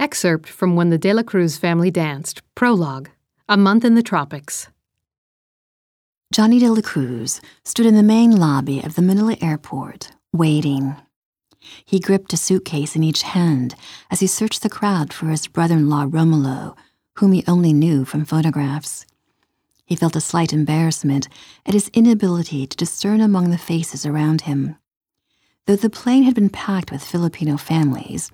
[0.00, 3.10] Excerpt from When the De La Cruz Family Danced, Prologue,
[3.50, 4.68] A Month in the Tropics.
[6.32, 10.96] Johnny De La Cruz stood in the main lobby of the Manila airport, waiting.
[11.84, 13.74] He gripped a suitcase in each hand
[14.10, 16.78] as he searched the crowd for his brother in law Romulo,
[17.18, 19.04] whom he only knew from photographs.
[19.84, 21.28] He felt a slight embarrassment
[21.66, 24.76] at his inability to discern among the faces around him.
[25.66, 28.30] Though the plane had been packed with Filipino families,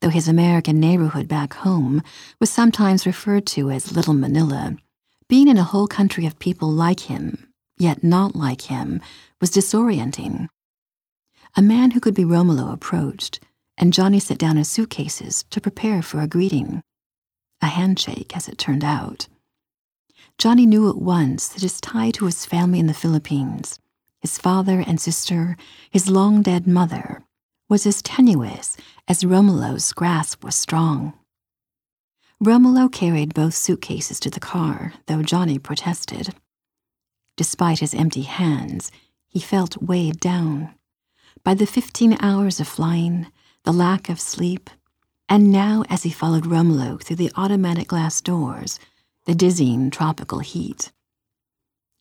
[0.00, 2.02] though his American neighborhood back home
[2.40, 4.76] was sometimes referred to as Little Manila,
[5.28, 9.00] being in a whole country of people like him, yet not like him,
[9.40, 10.48] was disorienting.
[11.56, 13.40] A man who could be Romulo approached,
[13.76, 16.82] and Johnny set down his suitcases to prepare for a greeting.
[17.60, 19.28] A handshake, as it turned out.
[20.38, 23.80] Johnny knew at once that his tie to his family in the Philippines,
[24.20, 25.56] his father and sister,
[25.90, 27.22] his long dead mother,
[27.68, 31.12] was as tenuous as Romulo's grasp was strong.
[32.42, 36.34] Romulo carried both suitcases to the car, though Johnny protested.
[37.36, 38.90] Despite his empty hands,
[39.26, 40.74] he felt weighed down
[41.44, 43.26] by the 15 hours of flying,
[43.64, 44.70] the lack of sleep,
[45.28, 48.78] and now as he followed Romulo through the automatic glass doors,
[49.26, 50.90] the dizzying tropical heat.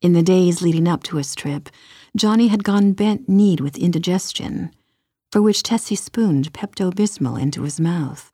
[0.02, 1.70] In the days leading up to his trip,
[2.16, 4.72] Johnny had gone bent kneed with indigestion,
[5.32, 8.32] for which Tessie spooned Pepto Bismol into his mouth.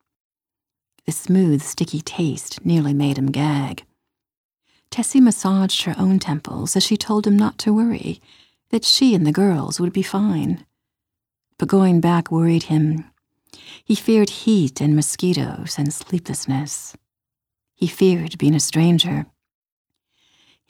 [1.05, 3.83] The smooth, sticky taste nearly made him gag.
[4.89, 8.21] Tessie massaged her own temples as she told him not to worry,
[8.69, 10.65] that she and the girls would be fine.
[11.57, 13.05] But going back worried him.
[13.83, 16.95] He feared heat and mosquitoes and sleeplessness.
[17.75, 19.25] He feared being a stranger.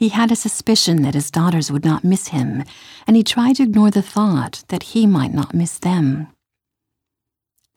[0.04, 2.66] He had a suspicion that his daughters would not miss him,
[3.08, 6.28] and he tried to ignore the thought that he might not miss them.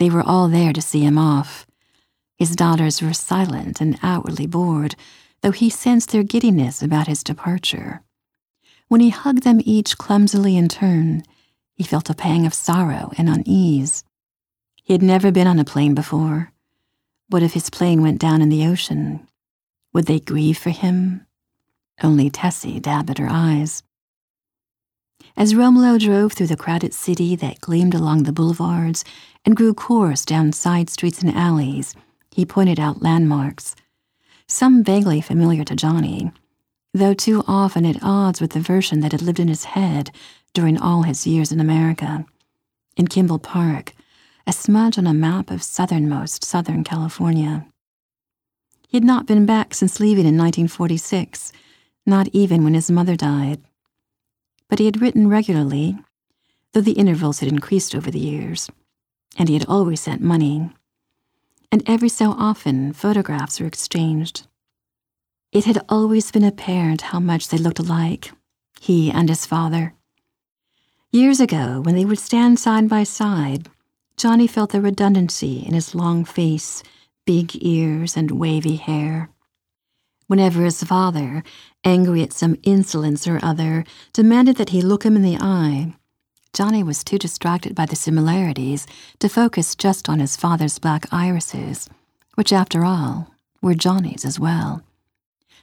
[0.01, 1.69] They were all there to see him off.
[2.37, 4.97] His daughters were silent and outwardly bored,
[5.41, 8.03] though he sensed their giddiness about his departure.
[8.89, 11.23] When he hugged them each clumsily in turn,
[11.75, 14.03] he felt a pang of sorrow and unease.
[14.83, 16.51] He had never been on a plane before.
[17.29, 19.29] What if his plane went down in the ocean?
[19.93, 21.26] Would they grieve for him?
[22.03, 23.83] Only Tessie dabbed at her eyes.
[25.37, 29.05] As Romulo drove through the crowded city that gleamed along the boulevards
[29.45, 31.95] and grew coarse down side streets and alleys,
[32.31, 33.75] he pointed out landmarks,
[34.47, 36.31] some vaguely familiar to Johnny,
[36.95, 40.11] though too often at odds with the version that had lived in his head
[40.55, 42.25] during all his years in America.
[42.97, 43.95] In Kimball Park,
[44.47, 47.67] a smudge on a map of southernmost Southern California.
[48.89, 51.53] He had not been back since leaving in 1946,
[52.07, 53.61] not even when his mother died.
[54.69, 55.99] But he had written regularly,
[56.73, 58.71] though the intervals had increased over the years,
[59.37, 60.71] and he had always sent money.
[61.71, 64.47] And every so often, photographs were exchanged.
[65.53, 68.31] It had always been apparent how much they looked alike,
[68.81, 69.95] he and his father.
[71.11, 73.69] Years ago, when they would stand side by side,
[74.17, 76.83] Johnny felt the redundancy in his long face,
[77.25, 79.31] big ears, and wavy hair.
[80.27, 81.45] Whenever his father,
[81.85, 85.95] angry at some insolence or other, demanded that he look him in the eye,
[86.53, 88.87] Johnny was too distracted by the similarities
[89.19, 91.89] to focus just on his father's black irises,
[92.35, 94.83] which, after all, were Johnny's as well.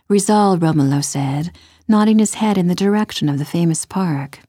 [0.07, 1.51] Rizal, Romulo said,
[1.87, 4.39] nodding his head in the direction of the famous park.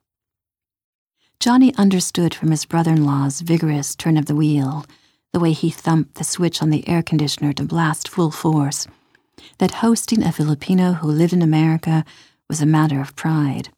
[1.39, 4.85] Johnny understood from his brother in law's vigorous turn of the wheel,
[5.33, 8.87] the way he thumped the switch on the air conditioner to blast full force,
[9.57, 12.03] that hosting a Filipino who lived in America
[12.49, 13.69] was a matter of pride.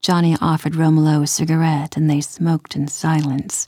[0.00, 3.66] Johnny offered Romulo a cigarette and they smoked in silence.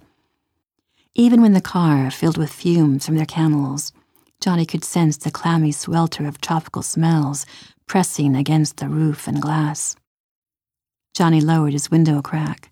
[1.15, 3.93] Even when the car filled with fumes from their camels,
[4.41, 7.45] Johnny could sense the clammy swelter of tropical smells
[7.87, 9.97] pressing against the roof and glass.
[11.13, 12.71] Johnny lowered his window crack.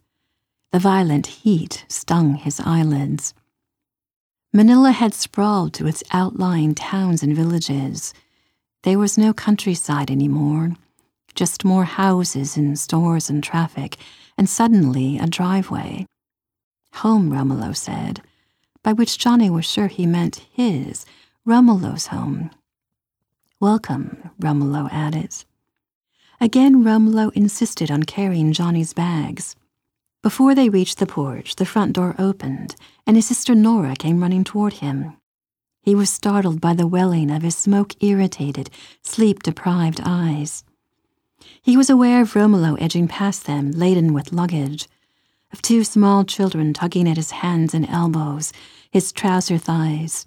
[0.70, 3.34] The violent heat stung his eyelids.
[4.52, 8.14] Manila had sprawled to its outlying towns and villages.
[8.82, 10.74] There was no countryside anymore,
[11.34, 13.98] just more houses and stores and traffic,
[14.38, 16.06] and suddenly a driveway.
[16.94, 18.22] Home, Romulo said,
[18.82, 21.04] by which Johnny was sure he meant his,
[21.46, 22.50] Romulo's home.
[23.60, 25.34] Welcome, Romulo added.
[26.40, 29.56] Again, Romulo insisted on carrying Johnny's bags.
[30.28, 32.76] Before they reached the porch, the front door opened,
[33.06, 35.16] and his sister Nora came running toward him.
[35.80, 38.68] He was startled by the welling of his smoke irritated,
[39.02, 40.64] sleep deprived eyes.
[41.62, 44.86] He was aware of Romulo edging past them, laden with luggage,
[45.50, 48.52] of two small children tugging at his hands and elbows,
[48.90, 50.26] his trouser thighs,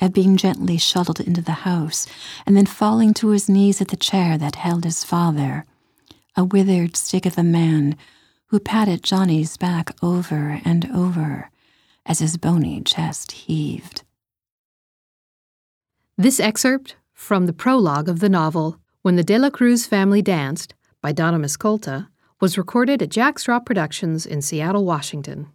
[0.00, 2.04] of being gently shuttled into the house
[2.44, 5.66] and then falling to his knees at the chair that held his father,
[6.36, 7.96] a withered stick of a man
[8.50, 11.50] who patted Johnny's back over and over
[12.04, 14.02] as his bony chest heaved.
[16.18, 20.74] This excerpt from the prologue of the novel When the De La Cruz Family Danced
[21.00, 22.08] by Donna Miscolta
[22.40, 25.48] was recorded at Jack Straw Productions in Seattle, Washington.